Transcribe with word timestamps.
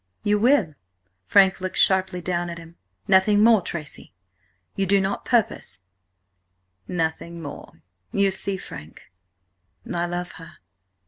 "You 0.23 0.39
will?" 0.39 0.73
Frank 1.27 1.61
looked 1.61 1.77
sharply 1.77 2.21
down 2.21 2.49
at 2.49 2.57
him. 2.57 2.75
"Nothing 3.07 3.43
more, 3.43 3.61
Tracy! 3.61 4.15
You 4.75 4.87
do 4.87 4.99
not 4.99 5.25
purpose—" 5.25 5.83
"Nothing 6.87 7.39
more. 7.39 7.83
You 8.11 8.31
see, 8.31 8.57
Frank–I 8.57 10.05
love 10.07 10.31
her." 10.41 10.53